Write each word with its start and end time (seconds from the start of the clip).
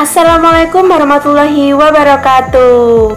Assalamualaikum 0.00 0.88
warahmatullahi 0.88 1.76
wabarakatuh. 1.76 3.12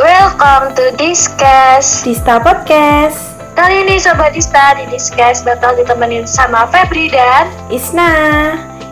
Welcome 0.00 0.72
to 0.72 0.96
Discuss. 0.96 2.00
Dista 2.08 2.40
Podcast. 2.40 3.36
Kali 3.52 3.84
ini 3.84 4.00
Sobat 4.00 4.32
Dista 4.32 4.80
di 4.80 4.88
Discuss 4.88 5.44
bakal 5.44 5.76
ditemenin 5.76 6.24
sama 6.24 6.64
Febri 6.72 7.12
dan 7.12 7.52
Isna. 7.68 8.08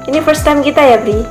Ini 0.04 0.20
first 0.20 0.44
time 0.44 0.60
kita 0.60 0.84
ya, 0.84 1.00
Bri? 1.00 1.24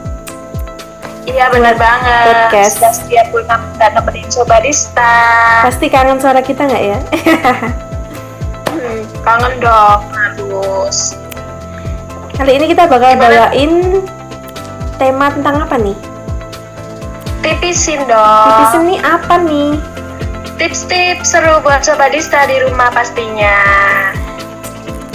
Iya 1.30 1.54
benar 1.54 1.78
banget. 1.78 2.26
Podcast. 2.26 2.82
Sudah 2.82 2.94
setiap 2.98 3.26
bulan 3.30 3.62
kita 3.78 3.88
nemenin 4.02 4.28
Sobat 4.34 4.66
Dista. 4.66 5.14
Pasti 5.62 5.94
kangen 5.94 6.18
suara 6.18 6.42
kita 6.42 6.66
nggak 6.66 6.84
ya? 6.90 7.00
Hmm, 8.74 9.00
kangen 9.22 9.54
dong, 9.62 10.02
harus. 10.10 11.14
Kali 12.34 12.58
ini 12.58 12.66
kita 12.66 12.90
bakal 12.90 13.14
Gimana? 13.14 13.54
bawain 13.54 14.02
tema 14.98 15.30
tentang 15.30 15.64
apa 15.64 15.78
nih? 15.78 15.96
Tipisin 17.42 18.04
dong. 18.06 18.46
Tipisin 18.52 18.82
nih 18.86 19.00
apa 19.02 19.36
nih? 19.40 19.72
Tips-tips 20.58 21.38
seru 21.38 21.62
buat 21.62 21.86
Sobat 21.86 22.12
Dista 22.12 22.50
di 22.50 22.58
rumah 22.60 22.90
pastinya. 22.90 23.58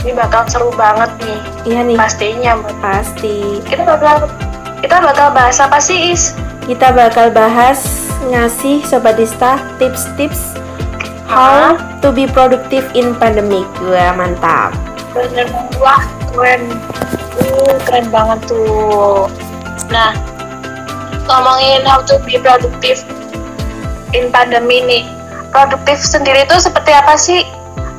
Ini 0.03 0.15
bakal 0.15 0.47
seru 0.47 0.71
banget 0.75 1.11
nih, 1.23 1.41
Iya 1.67 1.81
nih, 1.87 1.99
pastinya. 1.99 2.59
pasti. 2.79 3.63
Kita 3.63 3.83
bakal 3.87 4.31
kita 4.79 4.99
bakal 4.99 5.31
bahas 5.31 5.59
apa 5.59 5.79
sih 5.79 6.15
Is? 6.15 6.35
Kita 6.63 6.95
bakal 6.95 7.31
bahas 7.31 7.83
ngasih 8.27 8.83
Sobat 8.83 9.19
Dista 9.19 9.59
tips-tips 9.79 10.55
how 11.27 11.75
to 12.03 12.11
be 12.11 12.27
productive 12.27 12.87
in 12.95 13.15
pandemic. 13.15 13.67
Wah, 13.83 14.15
mantap. 14.15 14.71
bener 15.13 15.45
wah 15.77 16.01
keren 16.33 16.73
uh, 17.37 17.77
keren 17.85 18.09
banget 18.09 18.41
tuh 18.49 19.29
nah 19.89 20.17
ngomongin 21.29 21.85
how 21.87 22.03
to 22.03 22.19
be 22.27 22.37
productive 22.41 23.01
in 24.13 24.29
pandemi 24.29 24.85
nih 24.85 25.05
produktif 25.53 26.01
sendiri 26.01 26.49
tuh 26.49 26.59
seperti 26.59 26.91
apa 26.97 27.15
sih? 27.15 27.45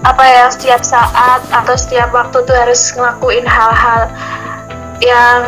Apa 0.04 0.26
ya 0.26 0.46
setiap 0.52 0.84
saat 0.84 1.46
atau 1.48 1.78
setiap 1.80 2.12
waktu 2.12 2.44
tuh 2.44 2.58
harus 2.58 2.82
ngelakuin 2.92 3.48
hal-hal 3.48 4.12
yang 5.00 5.44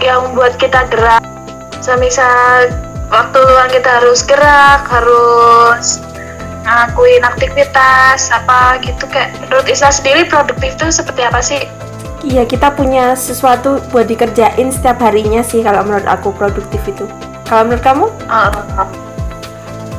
yang 0.00 0.32
buat 0.32 0.56
kita 0.56 0.88
gerak. 0.88 1.20
Semisal 1.82 2.72
waktu 3.12 3.36
luang 3.42 3.68
kita 3.68 4.00
harus 4.00 4.24
gerak 4.24 4.86
harus 4.88 6.00
ngelakuin 6.62 7.26
aktivitas 7.26 8.30
apa 8.30 8.78
gitu 8.86 9.04
kayak 9.10 9.34
menurut 9.44 9.66
Isla 9.66 9.90
sendiri 9.90 10.24
produktif 10.30 10.78
tuh 10.78 10.88
seperti 10.88 11.20
apa 11.26 11.42
sih? 11.42 11.66
Iya, 12.22 12.46
kita 12.46 12.70
punya 12.78 13.18
sesuatu 13.18 13.82
buat 13.90 14.06
dikerjain 14.06 14.70
setiap 14.70 15.02
harinya 15.02 15.42
sih 15.42 15.60
kalau 15.66 15.82
menurut 15.82 16.06
aku 16.06 16.30
produktif 16.30 16.78
itu. 16.86 17.04
Kalau 17.46 17.66
menurut 17.66 17.82
kamu? 17.82 18.06
Uh, 18.30 18.50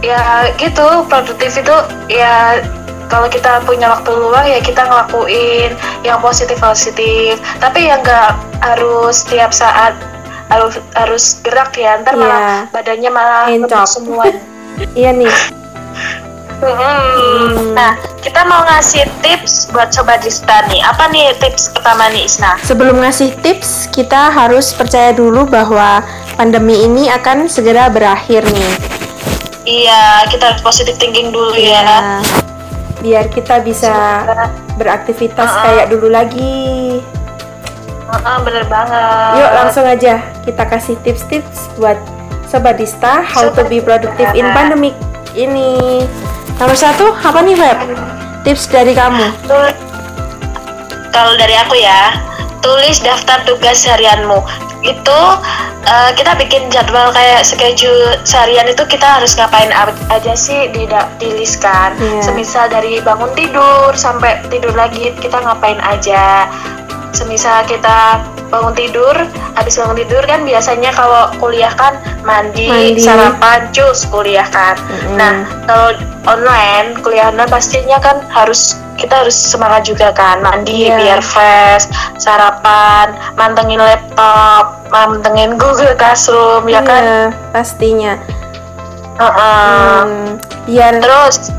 ya 0.03 0.51
gitu 0.59 1.07
produktif 1.07 1.55
itu 1.55 1.75
ya 2.11 2.59
kalau 3.07 3.31
kita 3.31 3.63
punya 3.63 3.87
waktu 3.87 4.11
luang 4.11 4.43
ya 4.43 4.59
kita 4.59 4.83
ngelakuin 4.83 5.71
yang 6.03 6.19
positif 6.19 6.59
positif 6.59 7.39
tapi 7.63 7.87
yang 7.87 8.03
nggak 8.03 8.35
harus 8.59 9.23
setiap 9.23 9.55
saat 9.55 9.95
harus 10.51 10.75
harus 10.99 11.39
gerak 11.39 11.71
ya 11.79 12.03
ntar 12.03 12.19
Iya. 12.19 12.19
malah 12.19 12.59
badannya 12.75 13.11
malah 13.11 13.43
semua 13.87 14.27
Iya 14.97 15.13
nih. 15.13 15.62
Hmm. 16.63 17.75
Nah, 17.75 17.99
kita 18.23 18.47
mau 18.47 18.63
ngasih 18.63 19.03
tips 19.19 19.67
buat 19.75 19.91
sobat 19.91 20.23
Dista 20.23 20.63
nih. 20.71 20.79
Apa 20.79 21.11
nih 21.11 21.35
tips 21.43 21.75
pertama 21.75 22.07
nih, 22.09 22.23
Isna? 22.23 22.55
Sebelum 22.63 23.03
ngasih 23.03 23.35
tips, 23.43 23.91
kita 23.91 24.31
harus 24.31 24.71
percaya 24.71 25.11
dulu 25.11 25.43
bahwa 25.43 25.99
pandemi 26.39 26.87
ini 26.87 27.11
akan 27.11 27.51
segera 27.51 27.91
berakhir 27.91 28.47
nih. 28.47 28.71
Iya, 29.63 30.27
kita 30.31 30.55
harus 30.55 30.61
positive 30.63 30.95
thinking 30.99 31.31
dulu 31.31 31.55
ya. 31.55 31.83
Iya. 31.83 31.99
Biar 33.03 33.25
kita 33.27 33.59
bisa 33.59 34.23
beraktivitas 34.79 35.51
Uh-uh. 35.51 35.63
kayak 35.67 35.85
dulu 35.91 36.07
lagi. 36.07 37.03
Heeh, 38.03 38.37
bener 38.43 38.63
banget. 38.67 39.39
Yuk 39.39 39.51
langsung 39.51 39.85
aja 39.87 40.19
kita 40.43 40.63
kasih 40.67 40.95
tips-tips 41.03 41.71
buat 41.79 41.99
Sobat 42.51 42.77
Dista 42.77 43.23
how 43.23 43.49
to 43.49 43.51
Sobat 43.51 43.71
be 43.71 43.79
productive 43.81 44.31
in 44.35 44.45
pandemic 44.51 44.93
ini. 45.33 46.05
Nomor 46.57 46.77
satu 46.77 47.11
apa 47.13 47.39
nih 47.41 47.55
Web? 47.57 47.77
Tips 48.43 48.69
dari 48.69 48.93
kamu? 48.93 49.23
Tul- 49.45 49.75
Kalau 51.13 51.37
dari 51.37 51.53
aku 51.53 51.77
ya, 51.77 52.17
tulis 52.59 52.97
daftar 52.99 53.45
tugas 53.45 53.85
harianmu. 53.85 54.41
Itu 54.81 55.19
eh, 55.85 56.11
kita 56.17 56.33
bikin 56.35 56.67
jadwal 56.67 57.13
kayak 57.13 57.45
schedule 57.45 58.17
seharian 58.25 58.65
itu 58.65 58.81
kita 58.83 59.21
harus 59.21 59.37
ngapain 59.37 59.69
aja 60.09 60.33
sih 60.33 60.73
di 60.73 60.89
diliskan. 61.21 61.93
Iya. 61.95 62.19
Semisal 62.19 62.65
dari 62.67 62.97
bangun 62.99 63.29
tidur 63.31 63.93
sampai 63.93 64.41
tidur 64.49 64.73
lagi 64.73 65.13
kita 65.15 65.37
ngapain 65.37 65.77
aja. 65.79 66.49
Semisal 67.13 67.61
kita 67.63 68.25
bangun 68.49 68.73
tidur, 68.73 69.13
habis 69.53 69.77
bangun 69.77 69.97
tidur 69.97 70.25
kan 70.25 70.41
biasanya 70.41 70.89
kalau 70.89 71.29
kuliah 71.37 71.69
kan 71.71 71.93
mandi, 72.21 72.65
Mandi. 72.67 72.97
sarapan, 72.99 73.69
cus 73.69 74.09
kuliah 74.09 74.45
kan. 74.45 74.73
Mm-mm. 74.81 75.13
Nah, 75.13 75.35
kalau 75.63 75.93
online 76.25 76.97
kuliah 76.99 77.29
online 77.29 77.47
pastinya 77.47 77.97
kan 77.97 78.25
harus 78.27 78.81
kita 78.93 79.21
harus 79.21 79.33
semangat 79.33 79.85
juga 79.85 80.09
kan 80.09 80.37
mandi 80.39 80.85
Iya. 80.85 80.95
biar 80.95 81.19
fresh 81.19 81.89
sarapan 82.15 83.09
mantengin 83.33 83.81
laptop 83.81 84.85
mantengin 84.89 85.57
Google 85.57 85.97
Classroom 85.97 86.69
ya 86.69 86.79
kan 86.81 87.01
Iya, 87.03 87.21
pastinya. 87.51 88.13
Heeh. 89.13 89.97
Hmm, 90.01 90.37
biar 90.65 90.93
terus 90.97 91.49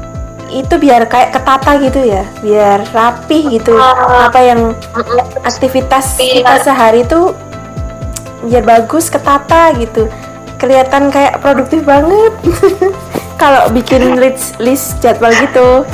itu 0.51 0.75
biar 0.77 1.09
kayak 1.09 1.33
ketata 1.33 1.79
gitu 1.81 2.01
ya, 2.05 2.25
biar 2.41 2.85
rapi 2.93 3.59
gitu. 3.59 3.77
Ah. 3.77 4.29
Apa 4.29 4.41
yang 4.41 4.77
aktivitas 5.43 6.19
Iya. 6.19 6.43
kita 6.43 6.55
sehari 6.63 7.01
itu 7.05 7.33
biar 8.45 8.65
bagus, 8.65 9.09
ketata 9.09 9.73
gitu. 9.79 10.09
Kelihatan 10.61 11.09
kayak 11.09 11.41
produktif 11.41 11.85
banget. 11.85 12.33
Kalau 13.43 13.69
bikin 13.73 14.17
list, 14.21 14.57
list 14.63 15.01
jadwal 15.01 15.33
gitu. 15.37 15.85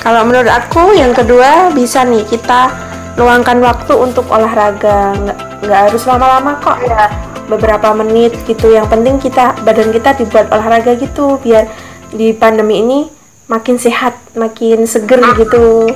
Kalau 0.00 0.24
menurut 0.24 0.48
aku 0.48 0.96
yang 0.96 1.12
kedua 1.12 1.68
bisa 1.74 2.06
nih 2.08 2.24
kita 2.24 2.72
luangkan 3.20 3.60
waktu 3.60 3.92
untuk 3.92 4.24
olahraga. 4.32 5.12
Nggak, 5.12 5.38
nggak 5.66 5.80
harus 5.90 6.02
lama-lama 6.08 6.56
kok. 6.62 6.78
ya 6.80 7.10
beberapa 7.50 7.90
menit 7.90 8.32
gitu 8.46 8.70
yang 8.70 8.86
penting 8.86 9.18
kita 9.18 9.58
badan 9.66 9.90
kita 9.90 10.14
dibuat 10.14 10.46
olahraga 10.54 10.94
gitu 10.94 11.34
biar 11.42 11.66
di 12.14 12.30
pandemi 12.30 12.78
ini 12.78 13.00
makin 13.50 13.76
sehat 13.76 14.14
makin 14.32 14.86
seger 14.86 15.18
gitu. 15.34 15.90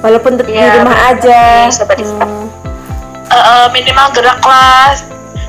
Walaupun 0.00 0.34
tetap 0.34 0.48
di 0.48 0.56
Iya, 0.56 0.80
rumah 0.80 0.90
benar 0.90 1.12
aja. 1.14 1.40
Sobat 1.70 1.96
Dista. 1.96 2.24
Hmm, 2.24 2.48
Eh, 3.30 3.36
eh, 3.36 3.66
minimal 3.70 4.10
gerak 4.10 4.42
lah. 4.42 4.90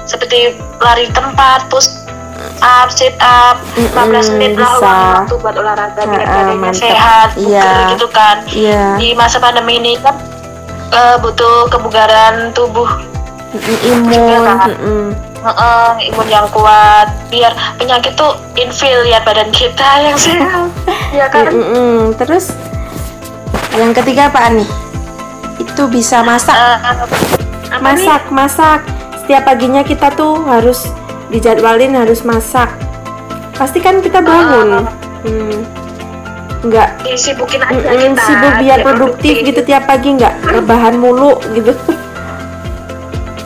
Seperti 0.03 0.53
lari 0.77 1.09
tempat 1.09 1.65
push 1.65 1.89
up 2.61 2.93
sit 2.93 3.17
up. 3.17 3.57
15 3.73 3.89
Mm-mm, 4.29 4.37
menit 4.37 4.53
lah 4.53 4.77
waktu 4.77 5.33
buat 5.35 5.55
olahraga 5.55 5.97
biar 5.97 6.13
Ah, 6.13 6.21
ah, 6.21 6.29
badannya 6.45 6.55
mantap. 6.61 6.77
sehat 6.77 7.29
Iya. 7.33 7.63
bugar 7.63 7.81
gitu 7.89 8.07
kan. 8.07 8.35
Iya. 8.45 8.83
Di 8.99 9.07
masa 9.11 9.41
pandemi 9.41 9.81
ini 9.81 9.97
kan 9.97 10.13
eh, 10.91 11.15
butuh 11.17 11.65
kebugaran 11.67 12.53
tubuh. 12.53 12.85
Mm, 13.51 14.05
imun. 14.05 14.45
kan. 14.45 14.71
Heeh, 15.41 15.87
imun 16.07 16.27
yang 16.29 16.45
kuat. 16.53 17.09
Biar 17.27 17.49
penyakit 17.75 18.13
tuh 18.13 18.37
infil 18.53 19.01
ya 19.03 19.25
badan 19.25 19.49
kita 19.49 20.05
yang 20.05 20.13
sehat 20.13 20.69
ya 21.11 21.27
kan 21.27 21.51
Mm-mm. 21.51 22.15
terus 22.15 22.55
yang 23.71 23.95
ketiga 23.95 24.27
apa 24.27 24.51
nih? 24.51 24.67
Itu 25.57 25.87
bisa 25.87 26.19
masak. 26.21 26.51
Eh, 26.51 26.77
apa 26.81 27.15
nih? 27.15 27.79
masak 27.79 28.21
masak. 28.27 28.79
Setiap 29.17 29.45
paginya 29.45 29.79
kita 29.81 30.11
tuh 30.11 30.43
harus 30.43 30.91
dijadwalin 31.29 31.95
harus 31.95 32.23
masak. 32.23 32.67
Pasti 33.55 33.79
kan 33.79 33.99
kita 33.99 34.19
bangun. 34.19 34.83
hmm. 35.23 35.59
nggak. 36.61 36.89
Disibukin 37.01 37.63
aja 37.63 37.73
Mm-mm, 37.73 38.11
kita. 38.11 38.21
sibuk 38.21 38.53
biar 38.59 38.79
produktif. 38.83 39.33
gitu 39.41 39.61
tiap 39.63 39.87
pagi 39.87 40.13
nggak 40.13 40.33
rebahan 40.51 40.95
mulu 40.95 41.39
gitu 41.53 41.71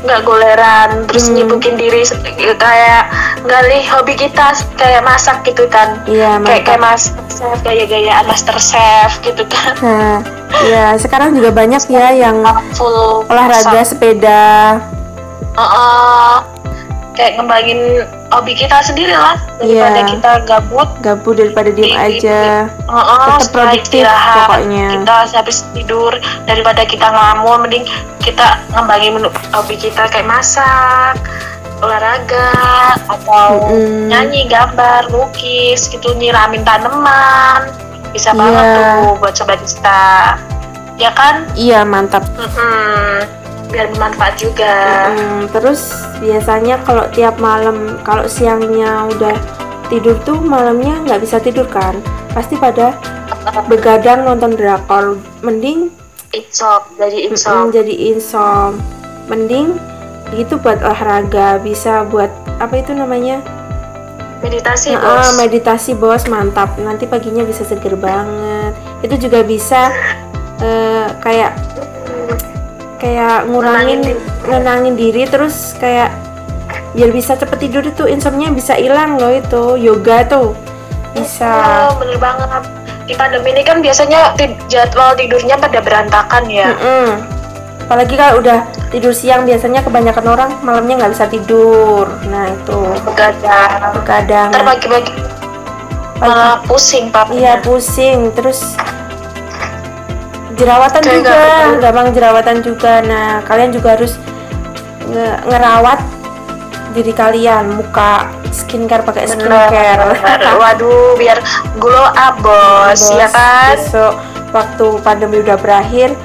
nggak 0.06 0.22
goleran 0.22 0.90
terus 1.06 1.28
Hmm. 1.28 1.36
nyibukin 1.36 1.76
diri 1.76 2.02
se- 2.02 2.22
kayak 2.56 3.10
gali 3.44 3.82
hobi 3.84 4.14
kita 4.16 4.48
kayak 4.76 5.02
masak 5.02 5.42
gitu 5.44 5.66
kan 5.66 5.98
iya 6.06 6.38
kayak 6.40 6.64
kayak 6.64 6.80
master 6.80 7.18
chef 7.28 7.58
gaya-gayaan 7.62 8.26
master 8.26 8.56
chef 8.56 9.18
gitu 9.20 9.44
kan 9.46 9.74
nah 9.82 10.18
ya 10.64 10.94
sekarang 10.96 11.34
juga 11.34 11.50
banyak 11.52 11.82
ya 11.88 12.14
yang 12.14 12.46
full 12.72 13.26
olahraga 13.26 13.76
masak. 13.76 13.90
sepeda 13.90 14.78
Heeh. 15.52 16.34
kayak 17.14 17.32
ngembangin 17.36 17.80
hobi 18.36 18.54
kita 18.54 18.78
sendiri 18.82 19.12
lah 19.12 19.40
daripada 19.58 19.96
Iya. 19.98 20.10
kita 20.10 20.32
gabut 20.44 20.90
gabut 21.00 21.36
daripada 21.36 21.70
diem 21.70 21.88
Di- 21.88 21.96
aja 21.96 22.68
Heeh, 22.68 23.18
Tetap 23.18 23.40
setelah 23.40 23.72
produktif 23.72 24.04
istirahat, 24.04 24.36
pokoknya. 24.46 24.88
kita 24.92 25.14
habis 25.32 25.58
tidur 25.72 26.12
daripada 26.44 26.82
kita 26.84 27.08
ngelamun 27.08 27.58
mending 27.64 27.86
kita 28.20 28.46
ngembangin 28.70 29.12
menu 29.16 29.30
hobi 29.50 29.76
kita 29.76 30.04
kayak 30.06 30.26
masak 30.26 31.16
olahraga 31.78 32.50
atau 33.06 33.68
Mm-mm. 33.68 34.08
nyanyi, 34.08 34.48
gambar, 34.48 35.12
lukis, 35.12 35.86
gitu 35.86 36.16
nyiramin 36.16 36.64
tanaman. 36.64 37.68
Bisa 38.10 38.32
Iya. 38.32 38.40
banget 38.40 38.66
tuh 38.72 38.88
buat 39.18 39.34
sobat 39.34 39.60
Dista. 39.60 40.40
Ya 40.96 41.12
kan? 41.12 41.44
Iya 41.54 41.84
mantap. 41.84 42.24
Mm-mm. 42.32 43.28
Biar 43.70 43.90
bermanfaat 43.92 44.36
juga. 44.38 44.76
Mm, 45.12 45.52
terus 45.52 45.92
biasanya 46.20 46.80
kalau 46.84 47.06
tiap 47.12 47.36
malam 47.38 47.98
kalau 48.02 48.24
siangnya 48.26 49.10
udah 49.10 49.36
tidur 49.88 50.16
tuh 50.24 50.38
malamnya 50.38 51.02
nggak 51.04 51.22
bisa 51.22 51.38
tidur 51.38 51.66
kan? 51.68 51.98
Pasti 52.32 52.56
pada 52.56 52.96
begadang 53.66 54.24
nonton 54.24 54.54
drakor. 54.54 55.18
Mending 55.42 55.92
Insop, 56.32 56.92
jadi 57.00 57.32
insop. 57.32 57.72
jadi 57.72 58.12
insom 58.12 58.76
mending 59.32 59.80
itu 60.36 60.60
buat 60.60 60.84
olahraga 60.84 61.64
bisa 61.64 62.04
buat 62.04 62.28
apa 62.60 62.76
itu 62.76 62.92
namanya? 62.92 63.40
Meditasi, 64.44 64.94
Ah, 64.94 65.24
bos. 65.26 65.38
meditasi 65.40 65.92
bos. 65.96 66.28
Mantap. 66.28 66.76
Nanti 66.78 67.08
paginya 67.08 67.42
bisa 67.42 67.66
seger 67.66 67.96
banget. 67.98 68.76
Itu 69.02 69.16
juga 69.18 69.42
bisa 69.42 69.90
eh, 70.60 71.08
kayak 71.18 71.56
kayak 73.06 73.46
ngurangin 73.46 74.02
Nenangin 74.46 74.98
diri 74.98 75.30
terus 75.30 75.78
kayak 75.78 76.10
biar 76.92 77.10
bisa 77.10 77.38
cepet 77.38 77.58
tidur 77.62 77.84
itu 77.84 78.06
insomnia 78.06 78.50
bisa 78.50 78.74
hilang 78.74 79.18
loh 79.18 79.30
itu 79.30 79.78
yoga 79.78 80.26
tuh 80.26 80.58
bisa 81.14 81.48
Oh, 81.88 82.02
bener 82.02 82.18
banget. 82.18 82.66
Di 83.06 83.14
pandemi 83.14 83.54
ini 83.54 83.62
kan 83.62 83.80
biasanya 83.80 84.34
jadwal 84.66 85.14
tidurnya 85.14 85.56
pada 85.56 85.78
berantakan 85.80 86.50
ya. 86.50 86.74
Mm-mm. 86.74 87.10
apalagi 87.86 88.18
kalau 88.18 88.42
udah 88.42 88.66
tidur 88.90 89.14
siang 89.14 89.46
biasanya 89.46 89.86
kebanyakan 89.86 90.26
orang 90.26 90.50
malamnya 90.66 91.06
nggak 91.06 91.14
bisa 91.14 91.30
tidur 91.30 92.10
nah 92.26 92.50
itu 92.50 92.80
Begadang. 93.06 93.94
begadang 93.94 94.50
Ntar 94.50 94.64
pagi-pagi 94.66 95.14
malah 96.18 96.66
pusing 96.66 97.06
iya 97.06 97.14
papinya. 97.14 97.54
pusing 97.62 98.34
terus 98.34 98.74
jerawatan 100.56 101.02
Kayak 101.02 101.16
juga 101.18 101.38
gampang 101.80 102.08
jerawatan 102.12 102.58
juga. 102.60 102.94
Nah 103.02 103.44
kalian 103.44 103.72
juga 103.72 103.94
harus 103.94 104.16
nge- 105.06 105.40
ngerawat 105.46 106.00
diri 106.92 107.12
kalian 107.12 107.76
muka 107.76 108.24
skincare 108.50 109.04
pakai 109.04 109.28
skincare. 109.28 110.16
bener. 110.16 110.56
Waduh, 110.64 111.16
biar 111.16 111.44
glow 111.76 112.08
up 112.08 112.40
bos, 112.40 112.96
Bos, 112.96 113.12
ya 113.12 113.28
kan? 113.28 113.76
besok 113.76 114.14
waktu 114.50 114.86
pandemi 115.02 115.44
udah 115.44 115.56
berakhir 115.56 116.16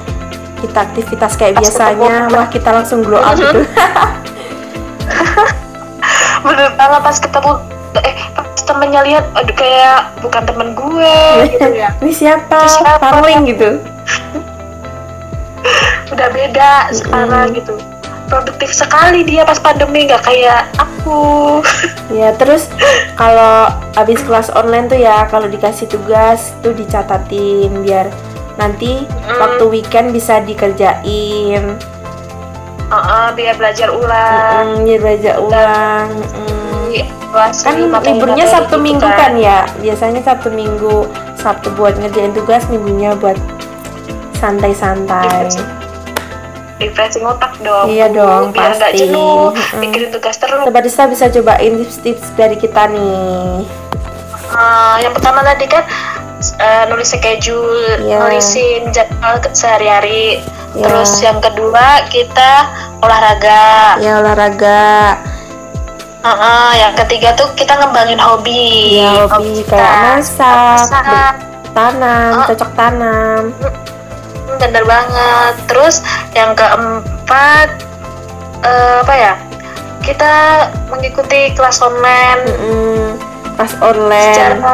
kita 0.57 0.79
aktivitas 0.81 1.35
kayak 1.35 1.57
Pas 1.57 1.67
biasanya 1.67 2.07
ketemu. 2.23 2.35
wah 2.37 2.47
kita 2.47 2.69
langsung 2.71 2.99
glow 3.01 3.19
up 3.19 3.35
gitu. 3.35 3.67
Bener 6.41 6.69
banget 6.73 7.01
pas 7.01 7.17
ketemu 7.19 7.51
eh 7.99 8.15
temennya 8.63 9.01
lihat 9.03 9.25
aduh 9.35 9.51
kayak 9.51 10.15
bukan 10.23 10.41
temen 10.41 10.67
gue 10.71 11.15
gitu 11.49 11.69
ya. 11.75 11.89
Ini 11.99 12.11
siapa? 12.11 12.59
Ini 12.63 12.71
siapa? 12.71 12.97
Pangling 12.97 13.43
gitu 13.45 13.69
udah 16.21 16.29
beda 16.29 16.71
sekarang 16.93 17.57
gitu. 17.57 17.73
Produktif 18.29 18.71
sekali 18.71 19.25
dia 19.25 19.41
pas 19.41 19.57
pandemi 19.57 20.05
nggak 20.05 20.21
kayak 20.21 20.69
aku. 20.77 21.59
Ya 22.11 22.35
terus 22.35 22.67
kalau 23.15 23.71
habis 23.95 24.19
kelas 24.21 24.51
online 24.51 24.91
tuh 24.91 24.99
ya 24.99 25.23
kalau 25.31 25.47
dikasih 25.47 25.87
tugas 25.87 26.51
tuh 26.59 26.75
dicatatin 26.75 27.71
biar 27.81 28.11
nanti 28.59 29.07
Mm. 29.25 29.39
waktu 29.39 29.63
weekend 29.65 30.11
bisa 30.11 30.43
dikerjain. 30.43 31.63
Heeh, 32.91 33.25
biar 33.31 33.55
belajar 33.55 33.87
ulang. 33.89 34.75
Mm, 34.75 34.83
biar 34.83 34.99
belajar 34.99 35.33
ulang 35.39 36.07
mm. 36.35 36.51
Kan 37.63 37.79
liburnya 37.79 38.43
Sabtu 38.43 38.75
gitu 38.75 38.83
Minggu 38.83 39.07
kan. 39.07 39.39
ya? 39.39 39.63
Biasanya 39.79 40.19
Sabtu 40.19 40.51
Minggu 40.51 41.07
Sabtu 41.39 41.71
buat 41.79 41.95
ngerjain 41.95 42.35
tugas 42.35 42.67
minggunya 42.67 43.15
buat 43.15 43.39
santai-santai 44.35 45.47
Refreshing. 46.81 47.23
otak 47.23 47.53
dong 47.59 47.85
Iya 47.87 48.07
dong, 48.07 48.49
biar 48.49 48.73
nggak 48.73 48.91
pasti. 48.91 49.01
jenuh 49.03 49.51
Mm-mm. 49.51 49.79
mikirin 49.79 50.09
tugas 50.09 50.35
terus 50.35 50.61
Sobat 50.61 50.81
Dista 50.81 51.05
bisa 51.05 51.25
cobain 51.27 51.73
tips-tips 51.77 52.25
dari 52.33 52.55
kita 52.55 52.87
nih 52.87 53.63
Eh, 54.51 54.95
yang 54.99 55.13
pertama 55.13 55.39
tadi 55.41 55.63
kan 55.63 55.87
eh, 56.59 56.83
nulis 56.85 57.07
schedule, 57.07 58.01
Iya. 58.01 58.19
nulisin 58.19 58.89
jadwal 58.89 59.39
sehari-hari. 59.47 60.43
Iya. 60.73 60.83
Terus 60.83 61.11
yang 61.21 61.39
kedua 61.39 62.03
kita 62.07 62.67
olahraga. 62.99 63.95
ya 63.97 64.19
olahraga 64.19 65.15
Heeh, 66.21 66.71
yang 66.77 66.93
ketiga 66.95 67.33
tuh 67.33 67.49
kita 67.55 67.73
ngembangin 67.75 68.17
hobi. 68.17 68.99
ya 68.99 69.23
hobi 69.25 69.63
kita. 69.63 69.73
kayak 69.73 69.95
masak, 70.13 70.77
Masak. 70.83 71.33
tanam, 71.71 72.31
Oh. 72.35 72.45
cocok 72.45 72.71
tanam 72.75 73.41
Bener 74.61 74.83
banget. 74.83 75.53
Terus 75.65 76.05
yang 76.31 76.53
keempat 76.53 77.67
eh, 78.61 78.95
apa 79.01 79.13
ya? 79.13 79.33
Kita 79.99 80.33
mengikuti 80.87 81.51
kelas 81.51 81.77
online 81.79 82.41
Mm-mm. 82.47 83.17
pas 83.53 83.69
online 83.79 84.33
secara 84.33 84.73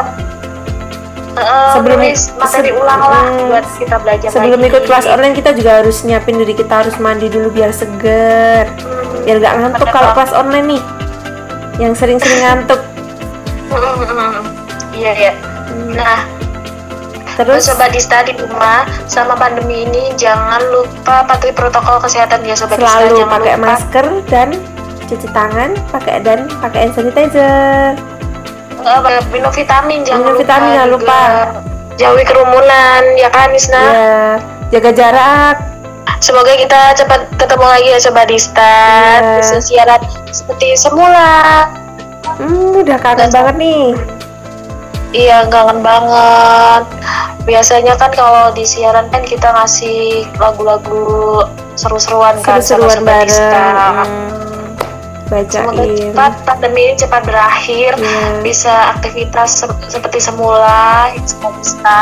eh, 1.36 1.72
Sebelum- 1.74 2.00
materi 2.38 2.66
se- 2.66 2.74
ulang 2.74 3.02
lah 3.02 3.24
mm, 3.26 3.48
buat 3.48 3.66
kita 3.76 3.96
belajar 3.98 4.28
sebelum 4.30 4.58
lagi. 4.58 4.70
ikut 4.70 4.84
kelas 4.86 5.06
online 5.06 5.34
kita 5.34 5.52
juga 5.52 5.72
harus 5.78 6.02
nyiapin 6.02 6.36
diri 6.36 6.54
kita 6.54 6.82
harus 6.82 6.96
mandi 6.98 7.28
dulu 7.28 7.52
biar 7.52 7.70
seger 7.70 8.72
Hmm, 8.80 9.22
biar 9.22 9.38
gak 9.38 9.54
ngantuk 9.58 9.88
kalau 9.90 10.12
kelas 10.14 10.32
online 10.32 10.68
nih 10.70 10.82
yang 11.78 11.92
sering-sering 11.92 12.40
ngantuk 12.40 12.80
Mm-mm-mm. 13.70 14.48
Iya 14.92 15.12
ya. 15.14 15.32
Nah, 15.92 16.24
terus 17.38 17.64
sobat 17.64 17.94
Dista 17.94 18.26
di 18.26 18.34
rumah 18.34 18.84
sama 19.06 19.38
pandemi 19.38 19.86
ini 19.86 20.10
jangan 20.16 20.58
lupa 20.68 21.22
patuhi 21.24 21.54
protokol 21.54 22.02
kesehatan 22.02 22.42
ya 22.42 22.58
sobat 22.58 22.82
Dista. 22.82 22.98
selalu 23.00 23.24
pakai 23.24 23.54
lupa 23.54 23.68
masker 23.70 24.06
dan 24.26 24.50
cuci 25.06 25.28
tangan 25.32 25.70
pakai 25.88 26.16
dan 26.20 26.50
pakai 26.58 26.80
hand 26.84 26.94
sanitizer 26.94 27.94
minum 29.30 29.52
vitamin 29.52 30.02
jangan 30.02 30.22
Minum 30.24 30.34
lupa. 30.34 30.42
vitamin, 30.42 30.70
jangan 30.72 30.90
lupa. 30.90 31.20
Jauhi 31.98 32.24
kerumunan 32.24 33.04
ya 33.16 33.28
kan 33.28 33.50
Isna. 33.52 33.82
ya 33.82 34.22
jaga 34.70 34.92
jarak 34.92 35.58
Semoga 36.18 36.58
kita 36.58 36.98
cepat 36.98 37.30
ketemu 37.38 37.62
lagi 37.64 37.90
ya 37.94 38.00
sobat 38.02 38.26
Dista. 38.26 38.74
Siaran 39.62 40.02
seperti 40.34 40.74
semula. 40.74 41.70
hmm, 42.42 42.82
udah 42.82 42.98
kangen 42.98 43.18
Dan- 43.24 43.32
banget 43.32 43.56
nih 43.56 43.82
Iya, 45.10 45.48
kangen 45.48 45.80
banget. 45.80 46.84
Biasanya 47.44 47.96
kan 47.96 48.12
kalau 48.12 48.52
di 48.52 48.64
siaran 48.64 49.08
kan 49.08 49.24
kita 49.24 49.48
ngasih 49.50 50.28
lagu-lagu 50.36 51.44
seru-seruan 51.74 52.36
kan 52.44 52.60
seru-seruan 52.60 53.08
bareng 53.08 53.30
Dista. 53.30 53.68
hmm, 54.04 54.28
Semoga 55.28 55.76
bacain 55.76 55.92
cepat 56.12 56.34
pandemi 56.44 56.82
ini 56.82 56.96
cepat 56.96 57.22
berakhir, 57.24 57.92
Iya. 57.96 58.24
bisa 58.42 58.74
aktivitas 58.92 59.60
se- 59.60 59.84
seperti 59.88 60.20
semula, 60.20 61.08
semoga 61.24 61.56
bisa. 61.58 62.00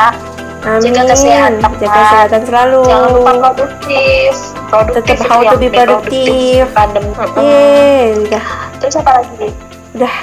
Amin. 0.65 0.81
Jaga 0.93 1.13
kesehatan. 1.13 1.61
Jaga 1.77 1.93
kesehatan 1.93 2.41
selalu. 2.43 2.81
Jangan 2.85 3.09
lupa 3.13 3.31
produktif, 3.43 4.31
produktif 4.65 5.17
Tetap 5.21 5.29
how 5.29 5.41
to 5.43 5.57
be 5.57 5.69
productive. 5.69 6.65
Pandemi. 6.73 7.09
Yeay, 7.37 8.17
udah, 8.25 8.45
Terus 8.81 8.93
apa 8.97 9.11
lagi? 9.21 9.49
udah 9.93 10.15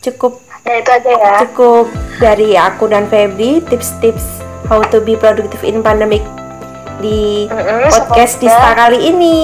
cukup 0.00 0.38
Nah 0.64 0.74
itu 0.74 0.90
aja 0.90 1.10
ya. 1.12 1.34
cukup 1.44 1.92
dari 2.16 2.56
aku 2.56 2.88
dan 2.88 3.04
Febri 3.06 3.60
tips-tips 3.62 4.40
how 4.64 4.80
to 4.82 4.96
be 4.98 5.12
productive 5.12 5.60
in 5.60 5.84
pandemic 5.84 6.24
di 6.98 7.44
Mm-mm, 7.46 7.84
podcast 7.86 8.40
semoga- 8.40 8.48
Dista 8.48 8.70
kali 8.74 8.98
ini. 9.04 9.38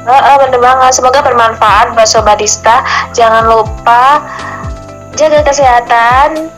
Heeh, 0.00 0.34
bener 0.38 0.58
banget. 0.58 0.92
Semoga 0.94 1.20
bermanfaat 1.20 1.92
buat 1.92 2.08
Sobat 2.08 2.38
Dista. 2.38 2.80
Jangan 3.12 3.44
lupa 3.44 4.22
jaga 5.12 5.44
kesehatan, 5.44 6.48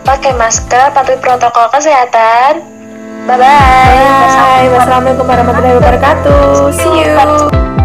pakai 0.00 0.32
masker, 0.32 0.94
patuhi 0.94 1.18
protokol 1.18 1.68
kesehatan. 1.68 2.62
Bye-bye. 3.26 3.42
Bye. 3.42 4.70
Wassalamualaikum 4.70 5.26
warahmatullahi 5.26 5.76
wabarakatuh. 5.76 6.70
See 6.72 7.04
you. 7.04 7.75